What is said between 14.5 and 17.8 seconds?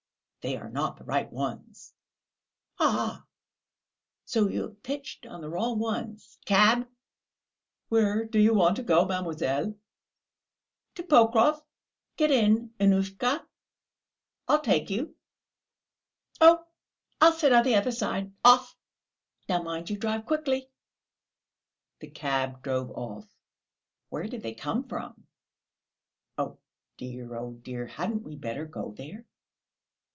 take you." "Oh, I'll sit on the